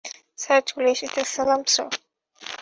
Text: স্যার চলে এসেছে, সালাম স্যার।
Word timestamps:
স্যার 0.39 0.61
চলে 0.69 0.89
এসেছে, 0.95 1.21
সালাম 1.33 1.61
স্যার। 1.67 1.83